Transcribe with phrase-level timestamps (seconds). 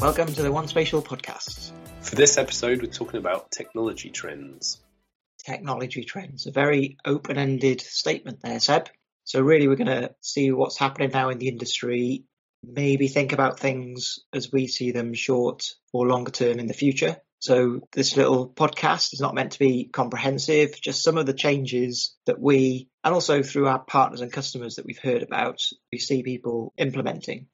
[0.00, 1.72] Welcome to the 1Spatial podcast.
[2.02, 4.80] For this episode, we're talking about technology trends.
[5.44, 8.90] Technology trends, a very open ended statement there, Seb.
[9.24, 12.22] So, really, we're going to see what's happening now in the industry,
[12.62, 17.16] maybe think about things as we see them short or longer term in the future.
[17.40, 22.14] So, this little podcast is not meant to be comprehensive, just some of the changes
[22.26, 25.58] that we, and also through our partners and customers that we've heard about,
[25.90, 27.48] we see people implementing.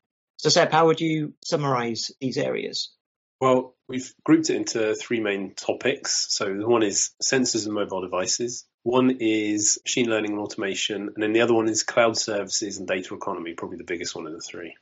[0.45, 2.93] So, Seb, how would you summarize these areas?
[3.41, 6.27] Well, we've grouped it into three main topics.
[6.29, 11.23] So, the one is sensors and mobile devices, one is machine learning and automation, and
[11.23, 14.35] then the other one is cloud services and data economy, probably the biggest one of
[14.35, 14.75] the three.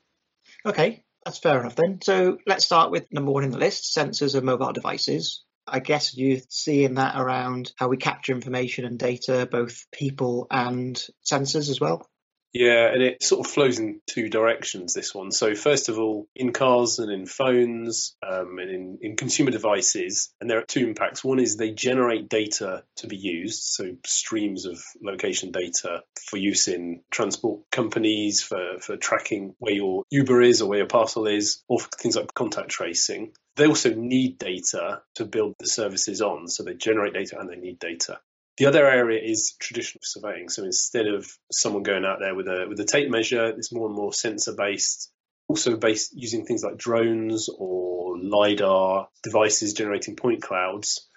[0.67, 2.01] Okay, that's fair enough then.
[2.03, 5.45] So, let's start with number one in the list sensors and mobile devices.
[5.65, 11.01] I guess you're seeing that around how we capture information and data, both people and
[11.25, 12.11] sensors as well.
[12.53, 15.31] Yeah, and it sort of flows in two directions, this one.
[15.31, 20.34] So, first of all, in cars and in phones um, and in, in consumer devices,
[20.39, 21.25] and there are two impacts.
[21.25, 26.69] One is they generate data to be used, so streams of location data for use
[26.69, 31.62] in transport companies, for, for tracking where your Uber is or where your parcel is,
[31.69, 33.33] or things like contact tracing.
[33.56, 37.56] They also need data to build the services on, so they generate data and they
[37.56, 38.20] need data.
[38.58, 40.48] The other area is traditional surveying.
[40.48, 43.86] So instead of someone going out there with a with a tape measure, it's more
[43.86, 45.11] and more sensor based.
[45.48, 51.08] Also based using things like drones or lidar devices generating point clouds,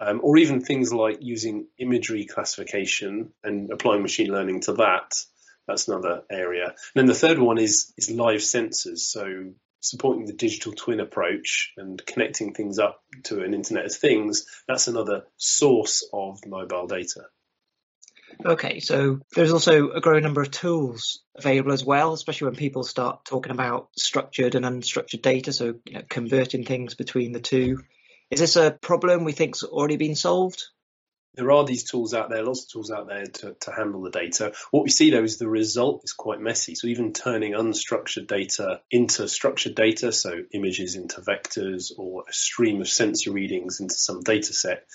[0.00, 5.14] um, or even things like using imagery classification and applying machine learning to that.
[5.66, 6.66] That's another area.
[6.66, 8.98] And then the third one is is live sensors.
[8.98, 9.52] So
[9.82, 14.88] supporting the digital twin approach and connecting things up to an Internet of Things, that's
[14.88, 17.24] another source of mobile data.
[18.46, 22.84] Okay, so there's also a growing number of tools available as well, especially when people
[22.84, 27.82] start talking about structured and unstructured data, so you know, converting things between the two.
[28.30, 30.64] Is this a problem we think's already been solved?
[31.34, 34.10] There are these tools out there, lots of tools out there to, to handle the
[34.10, 34.52] data.
[34.70, 36.74] What we see though is the result is quite messy.
[36.74, 42.80] So even turning unstructured data into structured data, so images into vectors or a stream
[42.80, 44.86] of sensor readings into some data set,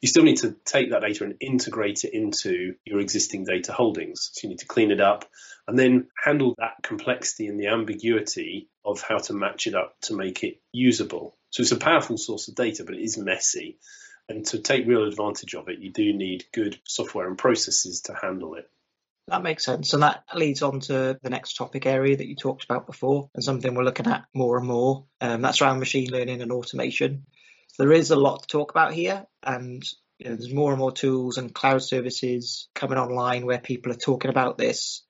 [0.00, 4.30] you still need to take that data and integrate it into your existing data holdings.
[4.32, 5.24] So you need to clean it up
[5.66, 10.14] and then handle that complexity and the ambiguity of how to match it up to
[10.14, 11.36] make it usable.
[11.50, 13.78] So it's a powerful source of data, but it is messy.
[14.28, 18.14] And to take real advantage of it, you do need good software and processes to
[18.14, 18.68] handle it.
[19.28, 19.92] That makes sense.
[19.92, 23.42] And that leads on to the next topic area that you talked about before, and
[23.42, 25.04] something we're looking at more and more.
[25.20, 27.26] Um, that's around machine learning and automation.
[27.78, 29.84] There is a lot to talk about here, and
[30.18, 33.96] you know, there's more and more tools and cloud services coming online where people are
[33.96, 35.02] talking about this.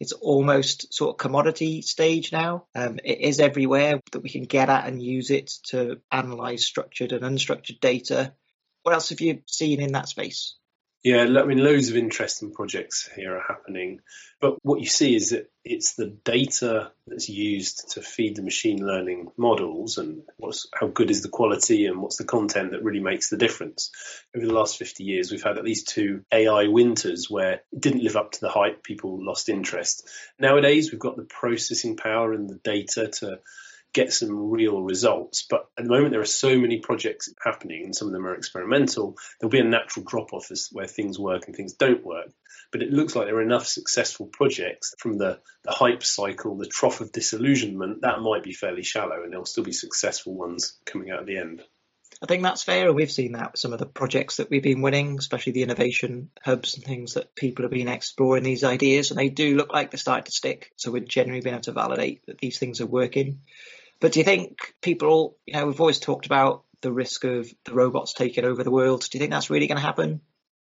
[0.00, 2.66] It's almost sort of commodity stage now.
[2.74, 7.12] Um, it is everywhere that we can get at and use it to analyze structured
[7.12, 8.34] and unstructured data
[8.82, 10.56] what else have you seen in that space?
[11.04, 14.02] Yeah, I mean, loads of interesting projects here are happening.
[14.40, 18.86] But what you see is that it's the data that's used to feed the machine
[18.86, 23.00] learning models and what's, how good is the quality and what's the content that really
[23.00, 23.90] makes the difference.
[24.36, 28.04] Over the last 50 years, we've had at least two AI winters where it didn't
[28.04, 30.08] live up to the hype, people lost interest.
[30.38, 33.40] Nowadays, we've got the processing power and the data to
[33.92, 35.46] get some real results.
[35.48, 38.34] But at the moment, there are so many projects happening, and some of them are
[38.34, 39.16] experimental.
[39.40, 42.32] There'll be a natural drop off as where things work and things don't work.
[42.70, 46.66] But it looks like there are enough successful projects from the, the hype cycle, the
[46.66, 51.10] trough of disillusionment, that might be fairly shallow, and there'll still be successful ones coming
[51.10, 51.62] out at the end.
[52.22, 52.92] I think that's fair.
[52.92, 56.30] We've seen that with some of the projects that we've been winning, especially the innovation
[56.44, 59.90] hubs and things that people have been exploring these ideas, and they do look like
[59.90, 60.72] they're starting to stick.
[60.76, 63.40] So we're generally being able to validate that these things are working.
[64.02, 67.72] But do you think people, you know, we've always talked about the risk of the
[67.72, 69.02] robots taking over the world.
[69.08, 70.20] Do you think that's really going to happen?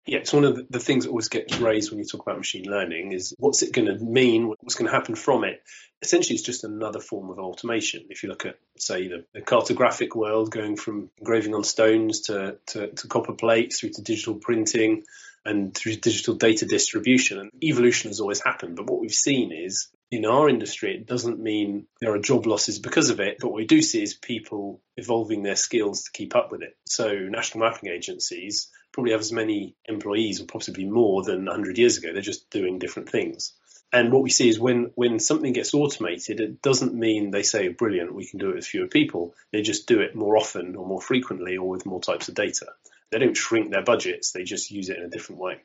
[0.05, 2.65] Yeah, it's one of the things that always gets raised when you talk about machine
[2.65, 4.49] learning is what's it going to mean?
[4.49, 5.63] What's going to happen from it?
[6.01, 8.07] Essentially, it's just another form of automation.
[8.09, 12.57] If you look at, say, the, the cartographic world going from engraving on stones to,
[12.67, 15.03] to, to copper plates through to digital printing
[15.45, 18.75] and through digital data distribution, and evolution has always happened.
[18.75, 22.77] But what we've seen is in our industry, it doesn't mean there are job losses
[22.77, 26.35] because of it, but what we do see is people evolving their skills to keep
[26.35, 26.77] up with it.
[26.85, 31.97] So national mapping agencies probably have as many employees or possibly more than 100 years
[31.97, 32.13] ago.
[32.13, 33.53] They're just doing different things.
[33.91, 37.69] And what we see is when, when something gets automated, it doesn't mean they say,
[37.69, 39.33] brilliant, we can do it with fewer people.
[39.51, 42.67] They just do it more often or more frequently or with more types of data.
[43.11, 45.61] They don't shrink their budgets, they just use it in a different way.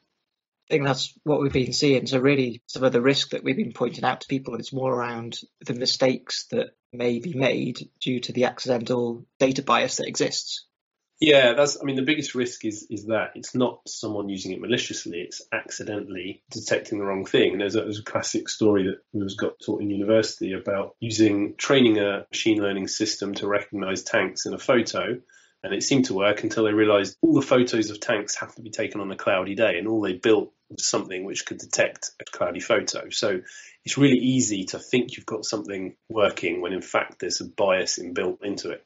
[0.68, 2.06] I think that's what we've been seeing.
[2.06, 4.94] So really, some of the risk that we've been pointing out to people is more
[4.94, 10.66] around the mistakes that may be made due to the accidental data bias that exists.
[11.20, 11.78] Yeah, that's.
[11.80, 15.42] I mean, the biggest risk is is that it's not someone using it maliciously; it's
[15.52, 17.52] accidentally detecting the wrong thing.
[17.52, 21.56] And there's a, there's a classic story that was got taught in university about using
[21.56, 25.18] training a machine learning system to recognise tanks in a photo,
[25.64, 28.62] and it seemed to work until they realised all the photos of tanks have to
[28.62, 32.24] be taken on a cloudy day, and all they built something which could detect a
[32.24, 33.10] cloudy photo.
[33.10, 33.40] So
[33.84, 37.98] it's really easy to think you've got something working when in fact there's a bias
[37.98, 38.84] inbuilt into it.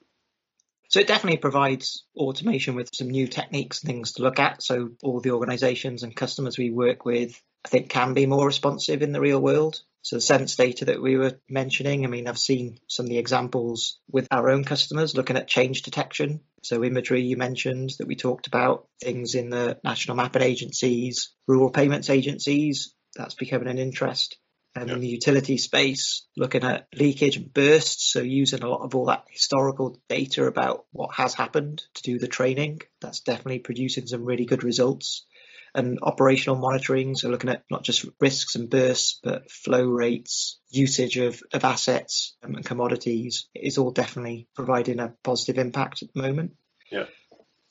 [0.88, 4.62] So it definitely provides automation with some new techniques things to look at.
[4.62, 9.00] So all the organizations and customers we work with, I think, can be more responsive
[9.00, 9.80] in the real world.
[10.02, 13.18] So the sense data that we were mentioning, I mean, I've seen some of the
[13.18, 16.40] examples with our own customers looking at change detection.
[16.62, 21.70] So imagery you mentioned that we talked about, things in the national mapping agencies, rural
[21.70, 24.38] payments agencies, that's becoming an interest
[24.74, 28.10] and in the utility space, looking at leakage and bursts.
[28.10, 32.18] So using a lot of all that historical data about what has happened to do
[32.18, 32.80] the training.
[33.00, 35.26] That's definitely producing some really good results.
[35.74, 41.16] And operational monitoring, so looking at not just risks and bursts, but flow rates, usage
[41.16, 46.20] of, of assets um, and commodities is all definitely providing a positive impact at the
[46.20, 46.52] moment.
[46.90, 47.04] Yeah.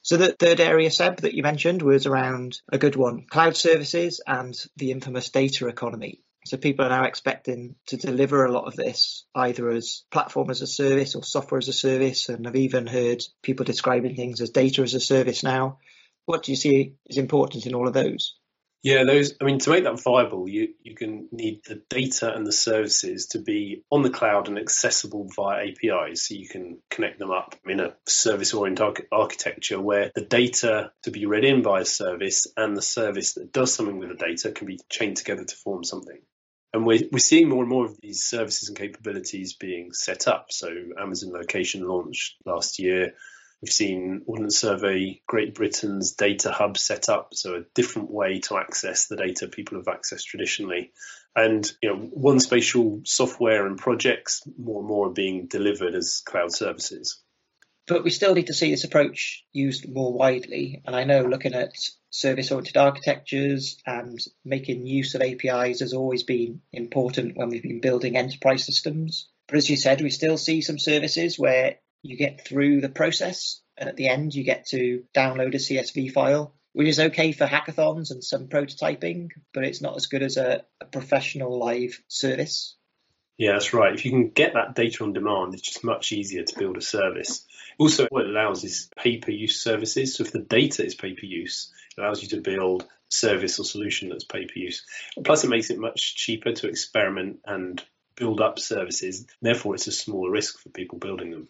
[0.03, 4.19] So the third area, Seb, that you mentioned was around a good one, cloud services
[4.25, 6.23] and the infamous data economy.
[6.45, 10.63] So people are now expecting to deliver a lot of this either as platform as
[10.63, 12.29] a service or software as a service.
[12.29, 15.77] And I've even heard people describing things as data as a service now.
[16.25, 18.35] What do you see is important in all of those?
[18.83, 19.35] Yeah, those.
[19.39, 23.27] I mean, to make that viable, you you can need the data and the services
[23.27, 27.55] to be on the cloud and accessible via APIs, so you can connect them up
[27.65, 32.75] in a service-oriented architecture where the data to be read in by a service and
[32.75, 36.19] the service that does something with the data can be chained together to form something.
[36.73, 40.47] And we're, we're seeing more and more of these services and capabilities being set up.
[40.51, 40.69] So
[40.99, 43.13] Amazon Location launched last year.
[43.61, 48.57] We've seen Ordnance Survey Great Britain's data hub set up, so a different way to
[48.57, 50.91] access the data people have accessed traditionally.
[51.35, 56.51] And you know, 1Spatial software and projects more and more are being delivered as cloud
[56.51, 57.21] services.
[57.87, 60.81] But we still need to see this approach used more widely.
[60.85, 61.73] And I know looking at
[62.09, 67.81] service oriented architectures and making use of APIs has always been important when we've been
[67.81, 69.29] building enterprise systems.
[69.47, 73.61] But as you said, we still see some services where you get through the process
[73.77, 77.45] and at the end you get to download a CSV file, which is okay for
[77.45, 82.75] hackathons and some prototyping, but it's not as good as a, a professional live service.
[83.37, 83.93] Yeah, that's right.
[83.93, 86.81] If you can get that data on demand, it's just much easier to build a
[86.81, 87.45] service.
[87.79, 90.15] Also, what it allows is pay per use services.
[90.15, 93.65] So if the data is pay per use, it allows you to build service or
[93.65, 94.85] solution that's pay per use.
[95.23, 97.83] Plus, it makes it much cheaper to experiment and
[98.15, 99.25] build up services.
[99.41, 101.47] Therefore, it's a smaller risk for people building them.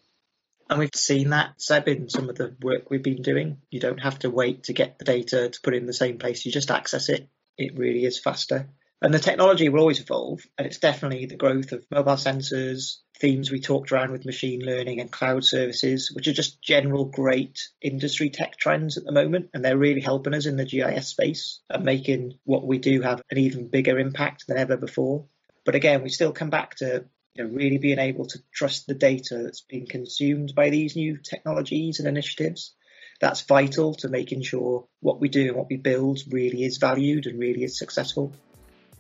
[0.72, 3.58] And we've seen that, Seb, in some of the work we've been doing.
[3.70, 6.18] You don't have to wait to get the data to put it in the same
[6.18, 6.46] place.
[6.46, 7.28] You just access it.
[7.58, 8.70] It really is faster.
[9.02, 13.52] And the technology will always evolve, and it's definitely the growth of mobile sensors, themes
[13.52, 18.30] we talked around with machine learning and cloud services, which are just general great industry
[18.30, 21.84] tech trends at the moment, and they're really helping us in the GIS space and
[21.84, 25.26] making what we do have an even bigger impact than ever before.
[25.66, 28.94] But again, we still come back to you know, really being able to trust the
[28.94, 32.74] data that's being consumed by these new technologies and initiatives.
[33.20, 37.28] That's vital to making sure what we do and what we build really is valued
[37.28, 38.34] and really is successful.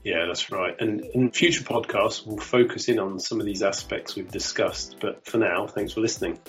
[0.03, 0.75] Yeah, that's right.
[0.79, 4.97] And in future podcasts, we'll focus in on some of these aspects we've discussed.
[4.99, 6.39] But for now, thanks for listening.